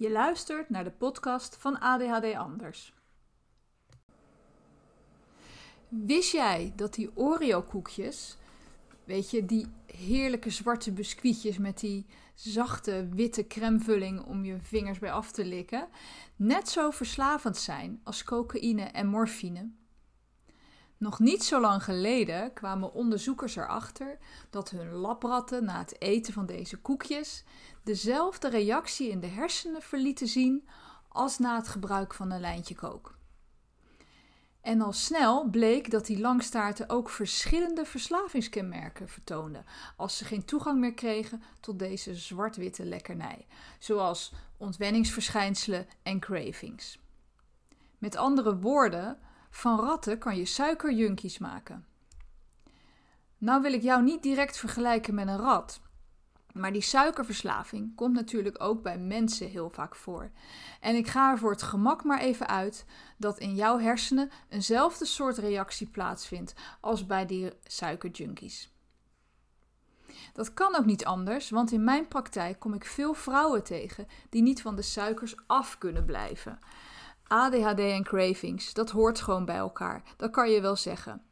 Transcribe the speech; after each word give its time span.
Je 0.00 0.10
luistert 0.10 0.70
naar 0.70 0.84
de 0.84 0.90
podcast 0.90 1.56
van 1.56 1.80
ADHD 1.80 2.34
Anders. 2.34 2.94
Wist 5.88 6.32
jij 6.32 6.72
dat 6.76 6.94
die 6.94 7.16
Oreo-koekjes, 7.16 8.36
weet 9.04 9.30
je, 9.30 9.46
die 9.46 9.66
heerlijke 9.86 10.50
zwarte 10.50 10.92
biscuitjes 10.92 11.58
met 11.58 11.80
die 11.80 12.06
zachte 12.34 13.08
witte 13.08 13.46
crèmevulling 13.46 14.24
om 14.24 14.44
je 14.44 14.58
vingers 14.60 14.98
bij 14.98 15.12
af 15.12 15.30
te 15.30 15.44
likken, 15.44 15.88
net 16.36 16.68
zo 16.68 16.90
verslavend 16.90 17.56
zijn 17.56 18.00
als 18.04 18.24
cocaïne 18.24 18.82
en 18.84 19.06
morfine? 19.06 19.70
Nog 21.00 21.18
niet 21.18 21.44
zo 21.44 21.60
lang 21.60 21.84
geleden 21.84 22.52
kwamen 22.52 22.92
onderzoekers 22.92 23.56
erachter 23.56 24.18
dat 24.50 24.70
hun 24.70 24.90
labratten 24.90 25.64
na 25.64 25.78
het 25.78 26.00
eten 26.00 26.32
van 26.32 26.46
deze 26.46 26.76
koekjes 26.76 27.44
dezelfde 27.82 28.48
reactie 28.48 29.10
in 29.10 29.20
de 29.20 29.26
hersenen 29.26 29.82
verlieten 29.82 30.26
zien 30.26 30.68
als 31.08 31.38
na 31.38 31.56
het 31.56 31.68
gebruik 31.68 32.14
van 32.14 32.30
een 32.30 32.40
lijntje 32.40 32.74
kook. 32.74 33.18
En 34.60 34.80
al 34.80 34.92
snel 34.92 35.50
bleek 35.50 35.90
dat 35.90 36.06
die 36.06 36.20
langstaarten 36.20 36.88
ook 36.88 37.10
verschillende 37.10 37.84
verslavingskenmerken 37.84 39.08
vertoonden 39.08 39.64
als 39.96 40.16
ze 40.16 40.24
geen 40.24 40.44
toegang 40.44 40.80
meer 40.80 40.94
kregen 40.94 41.42
tot 41.60 41.78
deze 41.78 42.14
zwart-witte 42.14 42.84
lekkernij, 42.84 43.46
zoals 43.78 44.32
ontwenningsverschijnselen 44.56 45.86
en 46.02 46.20
cravings. 46.20 46.98
Met 47.98 48.16
andere 48.16 48.58
woorden, 48.58 49.18
van 49.50 49.80
ratten 49.80 50.18
kan 50.18 50.36
je 50.36 50.44
suikerjunkies 50.44 51.38
maken. 51.38 51.86
Nou 53.38 53.62
wil 53.62 53.72
ik 53.72 53.82
jou 53.82 54.02
niet 54.02 54.22
direct 54.22 54.56
vergelijken 54.56 55.14
met 55.14 55.28
een 55.28 55.36
rat. 55.36 55.80
Maar 56.52 56.72
die 56.72 56.82
suikerverslaving 56.82 57.94
komt 57.94 58.14
natuurlijk 58.14 58.62
ook 58.62 58.82
bij 58.82 58.98
mensen 58.98 59.48
heel 59.48 59.70
vaak 59.70 59.96
voor. 59.96 60.30
En 60.80 60.94
ik 60.94 61.06
ga 61.06 61.30
er 61.30 61.38
voor 61.38 61.50
het 61.50 61.62
gemak 61.62 62.04
maar 62.04 62.20
even 62.20 62.48
uit 62.48 62.84
dat 63.16 63.38
in 63.38 63.54
jouw 63.54 63.78
hersenen 63.78 64.30
eenzelfde 64.48 65.04
soort 65.04 65.38
reactie 65.38 65.86
plaatsvindt 65.86 66.54
als 66.80 67.06
bij 67.06 67.26
die 67.26 67.52
suikerjunkies. 67.64 68.72
Dat 70.32 70.54
kan 70.54 70.76
ook 70.76 70.84
niet 70.84 71.04
anders, 71.04 71.50
want 71.50 71.72
in 71.72 71.84
mijn 71.84 72.08
praktijk 72.08 72.58
kom 72.58 72.74
ik 72.74 72.84
veel 72.84 73.14
vrouwen 73.14 73.62
tegen 73.62 74.06
die 74.28 74.42
niet 74.42 74.62
van 74.62 74.76
de 74.76 74.82
suikers 74.82 75.34
af 75.46 75.78
kunnen 75.78 76.04
blijven. 76.04 76.58
ADHD 77.30 77.78
en 77.78 78.02
cravings, 78.02 78.74
dat 78.74 78.90
hoort 78.90 79.20
gewoon 79.20 79.44
bij 79.44 79.56
elkaar. 79.56 80.02
Dat 80.16 80.30
kan 80.30 80.50
je 80.50 80.60
wel 80.60 80.76
zeggen. 80.76 81.22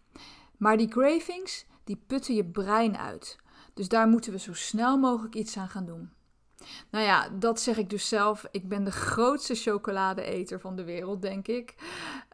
Maar 0.56 0.76
die 0.76 0.88
cravings, 0.88 1.66
die 1.84 2.02
putten 2.06 2.34
je 2.34 2.44
brein 2.44 2.96
uit. 2.96 3.38
Dus 3.74 3.88
daar 3.88 4.08
moeten 4.08 4.32
we 4.32 4.38
zo 4.38 4.54
snel 4.54 4.98
mogelijk 4.98 5.34
iets 5.34 5.56
aan 5.56 5.68
gaan 5.68 5.86
doen. 5.86 6.10
Nou 6.90 7.04
ja, 7.04 7.28
dat 7.28 7.60
zeg 7.60 7.76
ik 7.76 7.90
dus 7.90 8.08
zelf. 8.08 8.46
Ik 8.50 8.68
ben 8.68 8.84
de 8.84 8.90
grootste 8.90 9.54
chocoladeeter 9.54 10.60
van 10.60 10.76
de 10.76 10.84
wereld, 10.84 11.22
denk 11.22 11.48
ik. 11.48 11.74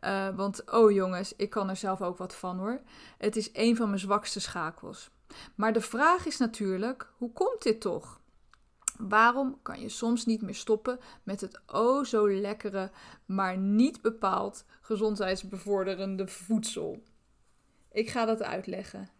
Uh, 0.04 0.28
want, 0.36 0.72
oh 0.72 0.90
jongens, 0.90 1.36
ik 1.36 1.50
kan 1.50 1.68
er 1.68 1.76
zelf 1.76 2.02
ook 2.02 2.18
wat 2.18 2.34
van 2.34 2.58
hoor. 2.58 2.80
Het 3.18 3.36
is 3.36 3.50
een 3.52 3.76
van 3.76 3.88
mijn 3.88 4.00
zwakste 4.00 4.40
schakels. 4.40 5.10
Maar 5.54 5.72
de 5.72 5.80
vraag 5.80 6.26
is 6.26 6.38
natuurlijk: 6.38 7.08
hoe 7.16 7.32
komt 7.32 7.62
dit 7.62 7.80
toch? 7.80 8.20
Waarom 8.98 9.59
kan 9.62 9.81
je 9.81 9.89
soms 9.89 10.25
niet 10.25 10.42
meer 10.42 10.55
stoppen 10.55 10.98
met 11.23 11.41
het 11.41 11.61
oh 11.67 12.05
zo 12.05 12.28
lekkere, 12.28 12.91
maar 13.27 13.59
niet 13.59 14.03
bepaald 14.03 14.64
gezondheidsbevorderende 14.81 16.27
voedsel? 16.27 17.03
Ik 17.92 18.11
ga 18.11 18.25
dat 18.25 18.42
uitleggen. 18.42 19.11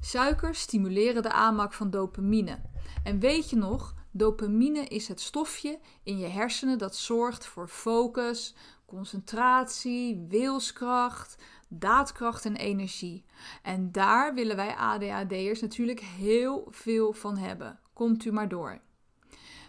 Suikers 0.00 0.60
stimuleren 0.60 1.22
de 1.22 1.32
aanmaak 1.32 1.72
van 1.72 1.90
dopamine. 1.90 2.60
En 3.04 3.18
weet 3.18 3.50
je 3.50 3.56
nog, 3.56 3.94
dopamine 4.10 4.84
is 4.84 5.08
het 5.08 5.20
stofje 5.20 5.78
in 6.02 6.18
je 6.18 6.26
hersenen 6.26 6.78
dat 6.78 6.96
zorgt 6.96 7.46
voor 7.46 7.68
focus, 7.68 8.54
concentratie, 8.86 10.26
wilskracht, 10.28 11.36
daadkracht 11.68 12.44
en 12.44 12.56
energie. 12.56 13.24
En 13.62 13.92
daar 13.92 14.34
willen 14.34 14.56
wij 14.56 14.74
ADHD'ers 14.74 15.60
natuurlijk 15.60 16.00
heel 16.00 16.66
veel 16.70 17.12
van 17.12 17.36
hebben. 17.36 17.78
Komt 17.96 18.24
u 18.24 18.32
maar 18.32 18.48
door. 18.48 18.80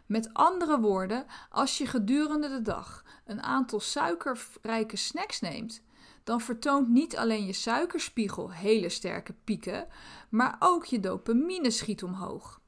Met 0.06 0.34
andere 0.34 0.80
woorden, 0.80 1.26
als 1.50 1.78
je 1.78 1.86
gedurende 1.86 2.50
de 2.50 2.62
dag 2.62 3.04
een 3.26 3.42
aantal 3.42 3.80
suikerrijke 3.80 4.96
snacks 4.96 5.42
neemt, 5.42 5.84
dan 6.24 6.42
vertoont 6.42 6.88
niet 6.88 7.18
alleen 7.18 7.46
je 7.46 7.54
suikerspiegel 7.54 8.52
hele 8.52 8.90
sterke 8.90 9.34
pieken, 9.44 9.88
maar 10.30 10.56
ook 10.60 10.86
je 10.86 11.00
dopamine 11.00 11.72
schiet 11.72 12.04
omhoog. 12.04 12.62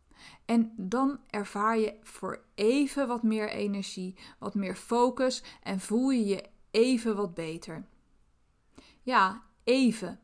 En 0.46 0.74
dan 0.78 1.20
ervaar 1.30 1.78
je 1.78 1.97
voor 2.03 2.44
even 2.56 3.08
wat 3.08 3.24
meer 3.24 3.50
energie, 3.50 4.16
wat 4.38 4.56
meer 4.56 4.76
focus 4.76 5.44
en 5.64 5.80
voel 5.80 6.09
je 6.09 6.26
je 6.26 6.44
even 6.72 7.16
wat 7.16 7.34
beter. 7.34 7.86
Ja, 9.02 9.44
even. 9.64 10.20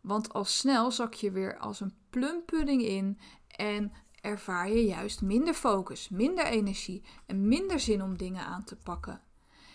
Want 0.00 0.32
al 0.32 0.44
snel 0.44 0.90
zak 0.90 1.14
je 1.14 1.30
weer 1.30 1.58
als 1.58 1.80
een 1.80 1.94
plumpudding 2.10 2.82
in 2.82 3.18
en 3.48 3.92
ervaar 4.20 4.68
je 4.68 4.84
juist 4.84 5.22
minder 5.22 5.54
focus, 5.54 6.08
minder 6.08 6.44
energie 6.44 7.02
en 7.26 7.48
minder 7.48 7.80
zin 7.80 8.02
om 8.02 8.16
dingen 8.16 8.44
aan 8.44 8.64
te 8.64 8.76
pakken. 8.76 9.20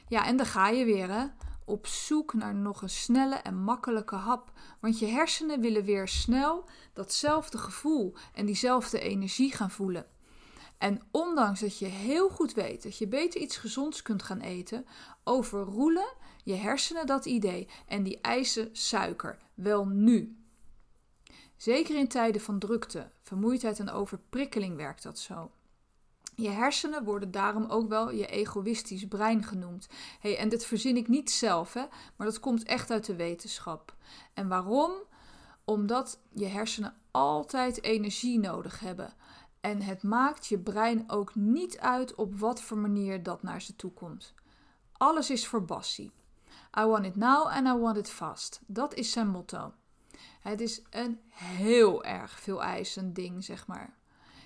Ja, 0.07 0.25
en 0.25 0.37
dan 0.37 0.45
ga 0.45 0.67
je 0.69 0.85
weer 0.85 1.09
hè, 1.09 1.25
op 1.65 1.87
zoek 1.87 2.33
naar 2.33 2.55
nog 2.55 2.81
een 2.81 2.89
snelle 2.89 3.35
en 3.35 3.57
makkelijke 3.57 4.15
hap, 4.15 4.51
want 4.79 4.99
je 4.99 5.05
hersenen 5.05 5.61
willen 5.61 5.83
weer 5.83 6.07
snel 6.07 6.69
datzelfde 6.93 7.57
gevoel 7.57 8.15
en 8.33 8.45
diezelfde 8.45 8.99
energie 8.99 9.51
gaan 9.51 9.71
voelen. 9.71 10.05
En 10.77 11.01
ondanks 11.11 11.59
dat 11.59 11.79
je 11.79 11.85
heel 11.85 12.29
goed 12.29 12.53
weet 12.53 12.83
dat 12.83 12.97
je 12.97 13.07
beter 13.07 13.41
iets 13.41 13.57
gezonds 13.57 14.01
kunt 14.01 14.23
gaan 14.23 14.39
eten, 14.39 14.85
overroelen 15.23 16.13
je 16.43 16.53
hersenen 16.53 17.05
dat 17.05 17.25
idee 17.25 17.67
en 17.87 18.03
die 18.03 18.21
eisen 18.21 18.69
suiker. 18.71 19.37
Wel 19.53 19.87
nu. 19.87 20.44
Zeker 21.65 21.95
in 21.95 22.07
tijden 22.07 22.41
van 22.41 22.59
drukte, 22.59 23.09
vermoeidheid 23.21 23.79
en 23.79 23.89
overprikkeling 23.89 24.75
werkt 24.75 25.03
dat 25.03 25.19
zo. 25.19 25.51
Je 26.35 26.49
hersenen 26.49 27.03
worden 27.03 27.31
daarom 27.31 27.65
ook 27.65 27.89
wel 27.89 28.11
je 28.11 28.27
egoïstisch 28.27 29.07
brein 29.07 29.43
genoemd. 29.43 29.87
Hey, 30.19 30.37
en 30.37 30.49
dit 30.49 30.65
verzin 30.65 30.97
ik 30.97 31.07
niet 31.07 31.31
zelf, 31.31 31.73
hè, 31.73 31.85
maar 32.15 32.27
dat 32.27 32.39
komt 32.39 32.63
echt 32.63 32.91
uit 32.91 33.05
de 33.05 33.15
wetenschap. 33.15 33.95
En 34.33 34.47
waarom? 34.47 34.91
Omdat 35.63 36.19
je 36.33 36.45
hersenen 36.45 36.95
altijd 37.11 37.83
energie 37.83 38.39
nodig 38.39 38.79
hebben. 38.79 39.13
En 39.61 39.81
het 39.81 40.03
maakt 40.03 40.47
je 40.47 40.59
brein 40.59 41.03
ook 41.07 41.35
niet 41.35 41.79
uit 41.79 42.15
op 42.15 42.39
wat 42.39 42.61
voor 42.61 42.77
manier 42.77 43.23
dat 43.23 43.43
naar 43.43 43.61
ze 43.61 43.75
toe 43.75 43.91
komt. 43.91 44.33
Alles 44.91 45.29
is 45.29 45.47
voor 45.47 45.65
Bassie. 45.65 46.11
I 46.79 46.83
want 46.83 47.05
it 47.05 47.15
now 47.15 47.47
and 47.47 47.67
I 47.67 47.73
want 47.73 47.97
it 47.97 48.09
fast. 48.09 48.61
Dat 48.65 48.93
is 48.93 49.11
zijn 49.11 49.27
motto. 49.27 49.73
Het 50.49 50.61
is 50.61 50.81
een 50.89 51.19
heel 51.29 52.03
erg 52.03 52.39
veel 52.39 52.63
eisend 52.63 53.15
ding, 53.15 53.43
zeg 53.43 53.67
maar. 53.67 53.93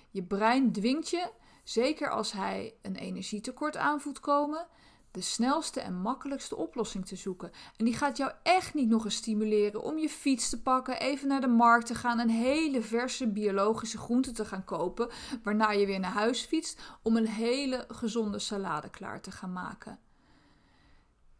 Je 0.10 0.24
brein 0.24 0.72
dwingt 0.72 1.10
je, 1.10 1.32
zeker 1.64 2.10
als 2.10 2.32
hij 2.32 2.74
een 2.82 2.96
energietekort 2.96 3.78
aan 3.78 4.02
voelt 4.02 4.20
komen, 4.20 4.68
de 5.12 5.22
snelste 5.22 5.80
en 5.80 6.02
makkelijkste 6.02 6.56
oplossing 6.56 7.06
te 7.06 7.16
zoeken. 7.16 7.52
En 7.78 7.86
die 7.86 7.94
gaat 7.94 8.18
jou 8.18 8.32
echt 8.44 8.74
niet 8.74 8.90
nog 8.90 9.06
eens 9.06 9.16
stimuleren 9.16 9.84
om 9.84 9.98
je 9.98 10.10
fiets 10.10 10.50
te 10.50 10.62
pakken, 10.62 11.00
even 11.00 11.28
naar 11.28 11.42
de 11.42 11.48
markt 11.48 11.86
te 11.86 11.96
gaan, 11.96 12.20
een 12.20 12.30
hele 12.30 12.82
verse 12.82 13.28
biologische 13.28 13.98
groente 13.98 14.32
te 14.32 14.46
gaan 14.46 14.64
kopen, 14.64 15.10
waarna 15.44 15.72
je 15.72 15.86
weer 15.86 16.00
naar 16.00 16.12
huis 16.12 16.42
fietst 16.42 16.82
om 17.02 17.18
een 17.18 17.28
hele 17.28 17.86
gezonde 17.88 18.40
salade 18.40 18.90
klaar 18.90 19.22
te 19.22 19.32
gaan 19.32 19.54
maken. 19.54 20.00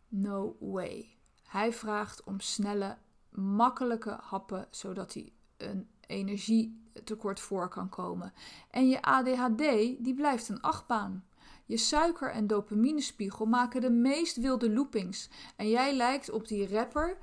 No 0.08 0.56
way. 0.60 1.18
Hij 1.48 1.74
vraagt 1.74 2.24
om 2.24 2.40
snelle 2.40 2.98
makkelijke 3.40 4.18
happen, 4.22 4.68
zodat 4.70 5.14
hij 5.14 5.32
een 5.58 5.88
energietekort 6.08 7.40
voor 7.40 7.70
kan 7.70 7.90
komen. 7.90 8.34
En 8.70 8.90
je 8.90 9.02
ADHD, 9.02 9.58
die 10.04 10.14
blijft 10.14 10.50
een 10.50 10.62
achtbaan. 10.62 11.24
Je 11.66 11.78
suiker- 11.78 12.32
en 12.32 12.48
dopaminespiegel 12.48 13.46
maken 13.46 13.82
de 13.82 13.90
meest 13.90 14.38
wilde 14.38 14.72
loopings. 14.72 15.30
En 15.56 15.70
jij 15.70 15.96
lijkt 15.96 16.32
op 16.32 16.48
die 16.48 16.68
rapper 16.68 17.18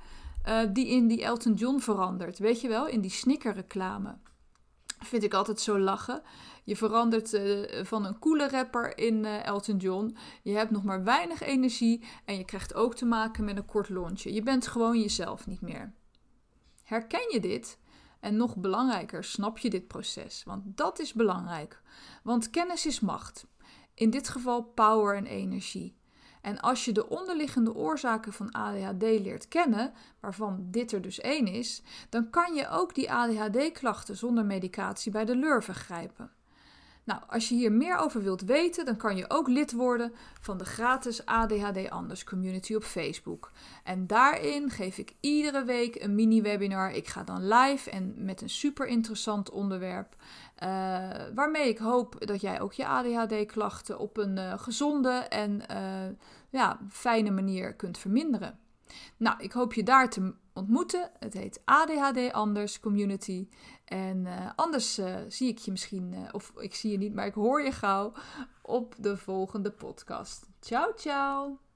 uh, 0.47 0.59
die 0.69 0.87
in 0.87 1.07
die 1.07 1.23
Elton 1.23 1.53
John 1.53 1.79
verandert. 1.79 2.39
Weet 2.39 2.61
je 2.61 2.67
wel, 2.67 2.87
in 2.87 3.01
die 3.01 3.11
snickerreclame. 3.11 4.17
Vind 4.99 5.23
ik 5.23 5.33
altijd 5.33 5.59
zo 5.59 5.79
lachen. 5.79 6.21
Je 6.63 6.75
verandert 6.75 7.33
uh, 7.33 7.83
van 7.83 8.05
een 8.05 8.19
coole 8.19 8.49
rapper 8.49 8.97
in 8.97 9.23
uh, 9.23 9.45
Elton 9.45 9.77
John. 9.77 10.17
Je 10.43 10.51
hebt 10.51 10.71
nog 10.71 10.83
maar 10.83 11.03
weinig 11.03 11.41
energie 11.41 12.03
en 12.25 12.37
je 12.37 12.45
krijgt 12.45 12.73
ook 12.73 12.95
te 12.95 13.05
maken 13.05 13.43
met 13.43 13.57
een 13.57 13.65
kort 13.65 13.89
lontje. 13.89 14.33
Je 14.33 14.43
bent 14.43 14.67
gewoon 14.67 14.99
jezelf 14.99 15.47
niet 15.47 15.61
meer. 15.61 15.93
Herken 16.87 17.31
je 17.31 17.39
dit? 17.39 17.77
En 18.19 18.37
nog 18.37 18.55
belangrijker, 18.55 19.23
snap 19.23 19.57
je 19.57 19.69
dit 19.69 19.87
proces? 19.87 20.43
Want 20.45 20.63
dat 20.65 20.99
is 20.99 21.13
belangrijk. 21.13 21.81
Want 22.23 22.49
kennis 22.49 22.85
is 22.85 22.99
macht. 22.99 23.45
In 23.93 24.09
dit 24.09 24.29
geval 24.29 24.63
power 24.63 25.15
en 25.15 25.25
energie. 25.25 25.97
En 26.41 26.59
als 26.59 26.85
je 26.85 26.91
de 26.91 27.09
onderliggende 27.09 27.73
oorzaken 27.73 28.33
van 28.33 28.51
ADHD 28.51 29.01
leert 29.01 29.47
kennen, 29.47 29.93
waarvan 30.19 30.67
dit 30.71 30.91
er 30.91 31.01
dus 31.01 31.19
één 31.19 31.47
is, 31.47 31.81
dan 32.09 32.29
kan 32.29 32.53
je 32.53 32.69
ook 32.69 32.95
die 32.95 33.11
ADHD-klachten 33.11 34.17
zonder 34.17 34.45
medicatie 34.45 35.11
bij 35.11 35.25
de 35.25 35.35
lurven 35.35 35.75
grijpen. 35.75 36.31
Nou, 37.07 37.21
als 37.27 37.49
je 37.49 37.55
hier 37.55 37.71
meer 37.71 37.97
over 37.97 38.21
wilt 38.21 38.41
weten, 38.41 38.85
dan 38.85 38.97
kan 38.97 39.17
je 39.17 39.29
ook 39.29 39.47
lid 39.47 39.71
worden 39.71 40.13
van 40.41 40.57
de 40.57 40.65
gratis 40.65 41.25
ADHD 41.25 41.89
Anders 41.89 42.23
community 42.23 42.75
op 42.75 42.83
Facebook. 42.83 43.51
En 43.83 44.07
daarin 44.07 44.69
geef 44.69 44.97
ik 44.97 45.15
iedere 45.19 45.63
week 45.63 46.03
een 46.03 46.15
mini-webinar. 46.15 46.91
Ik 46.91 47.07
ga 47.07 47.23
dan 47.23 47.47
live 47.47 47.89
en 47.89 48.13
met 48.17 48.41
een 48.41 48.49
super 48.49 48.87
interessant 48.87 49.49
onderwerp. 49.49 50.15
Uh, 50.15 50.69
waarmee 51.35 51.69
ik 51.69 51.77
hoop 51.77 52.27
dat 52.27 52.41
jij 52.41 52.61
ook 52.61 52.73
je 52.73 52.87
ADHD-klachten 52.87 53.99
op 53.99 54.17
een 54.17 54.37
uh, 54.37 54.53
gezonde 54.57 55.09
en 55.11 55.61
uh, 55.71 56.15
ja, 56.49 56.79
fijne 56.89 57.31
manier 57.31 57.75
kunt 57.75 57.97
verminderen. 57.97 58.59
Nou, 59.17 59.35
ik 59.39 59.51
hoop 59.51 59.73
je 59.73 59.83
daar 59.83 60.09
te 60.09 60.33
ontmoeten. 60.57 61.11
Het 61.19 61.33
heet 61.33 61.61
ADHD 61.65 62.31
Anders 62.31 62.79
Community. 62.79 63.47
En 63.85 64.17
uh, 64.25 64.51
anders 64.55 64.99
uh, 64.99 65.15
zie 65.27 65.47
ik 65.47 65.57
je 65.57 65.71
misschien, 65.71 66.13
uh, 66.13 66.19
of 66.31 66.53
ik 66.57 66.75
zie 66.75 66.91
je 66.91 66.97
niet, 66.97 67.13
maar 67.13 67.25
ik 67.25 67.33
hoor 67.33 67.61
je 67.61 67.71
gauw 67.71 68.13
op 68.61 68.95
de 68.97 69.17
volgende 69.17 69.71
podcast. 69.71 70.49
Ciao, 70.59 70.91
ciao! 70.95 71.66